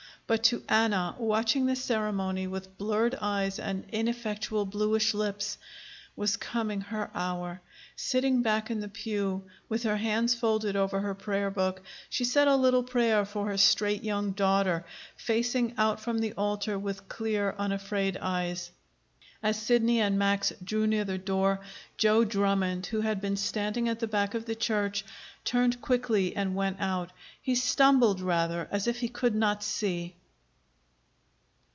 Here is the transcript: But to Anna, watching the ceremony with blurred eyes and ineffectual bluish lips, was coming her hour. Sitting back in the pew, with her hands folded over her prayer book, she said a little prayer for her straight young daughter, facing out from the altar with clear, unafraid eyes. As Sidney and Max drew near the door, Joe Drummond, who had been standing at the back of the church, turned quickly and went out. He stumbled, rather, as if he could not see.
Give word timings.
But 0.27 0.43
to 0.45 0.63
Anna, 0.69 1.13
watching 1.19 1.65
the 1.65 1.75
ceremony 1.75 2.47
with 2.47 2.77
blurred 2.77 3.15
eyes 3.19 3.59
and 3.59 3.83
ineffectual 3.91 4.65
bluish 4.65 5.13
lips, 5.13 5.57
was 6.15 6.37
coming 6.37 6.79
her 6.79 7.11
hour. 7.13 7.59
Sitting 7.97 8.41
back 8.41 8.71
in 8.71 8.79
the 8.79 8.87
pew, 8.87 9.43
with 9.67 9.83
her 9.83 9.97
hands 9.97 10.33
folded 10.33 10.77
over 10.77 11.01
her 11.01 11.13
prayer 11.15 11.51
book, 11.51 11.81
she 12.09 12.23
said 12.23 12.47
a 12.47 12.55
little 12.55 12.81
prayer 12.83 13.25
for 13.25 13.47
her 13.47 13.57
straight 13.57 14.05
young 14.05 14.31
daughter, 14.31 14.85
facing 15.17 15.73
out 15.77 15.99
from 15.99 16.19
the 16.19 16.31
altar 16.37 16.79
with 16.79 17.09
clear, 17.09 17.53
unafraid 17.57 18.17
eyes. 18.21 18.71
As 19.43 19.61
Sidney 19.61 19.99
and 19.99 20.17
Max 20.17 20.53
drew 20.63 20.87
near 20.87 21.03
the 21.03 21.17
door, 21.17 21.59
Joe 21.97 22.23
Drummond, 22.23 22.85
who 22.85 23.01
had 23.01 23.19
been 23.19 23.35
standing 23.35 23.89
at 23.89 23.99
the 23.99 24.07
back 24.07 24.33
of 24.33 24.45
the 24.45 24.55
church, 24.55 25.03
turned 25.43 25.81
quickly 25.81 26.33
and 26.37 26.55
went 26.55 26.79
out. 26.79 27.11
He 27.41 27.53
stumbled, 27.55 28.21
rather, 28.21 28.69
as 28.71 28.87
if 28.87 28.99
he 28.99 29.09
could 29.09 29.35
not 29.35 29.61
see. 29.61 30.15